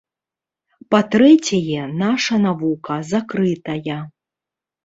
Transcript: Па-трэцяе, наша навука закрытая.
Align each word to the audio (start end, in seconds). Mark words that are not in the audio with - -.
Па-трэцяе, 0.95 1.81
наша 2.03 2.39
навука 2.47 2.99
закрытая. 3.13 3.99